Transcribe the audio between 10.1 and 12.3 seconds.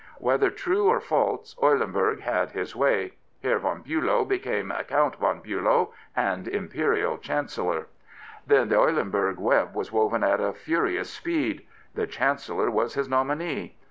at a furious speed. The